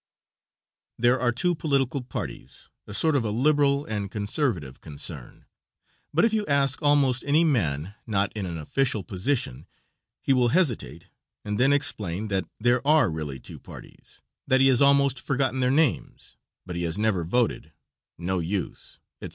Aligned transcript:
There 0.97 1.19
are 1.19 1.31
two 1.31 1.53
political 1.53 2.01
parties, 2.01 2.69
a 2.87 2.93
sort 2.95 3.15
of 3.15 3.23
a 3.23 3.29
Liberal 3.29 3.85
and 3.85 4.09
Conservative 4.09 4.81
concern, 4.81 5.45
but 6.11 6.25
if 6.25 6.33
you 6.33 6.43
ask 6.47 6.81
almost 6.81 7.23
any 7.23 7.43
man 7.43 7.93
not 8.07 8.33
in 8.33 8.47
an 8.47 8.57
official 8.57 9.03
position 9.03 9.67
he 10.19 10.33
will 10.33 10.47
hesitate 10.47 11.09
and 11.45 11.59
then 11.59 11.71
explain 11.71 12.29
that 12.29 12.45
there 12.59 12.81
are 12.83 13.11
really 13.11 13.39
two 13.39 13.59
parties; 13.59 14.23
that 14.47 14.59
he 14.59 14.69
has 14.69 14.81
almost 14.81 15.21
forgotten 15.21 15.59
their 15.59 15.69
names, 15.69 16.35
but 16.65 16.75
he 16.75 16.81
has 16.81 16.97
never 16.97 17.23
voted, 17.23 17.71
no 18.17 18.39
use, 18.39 18.97
etc. 19.21 19.29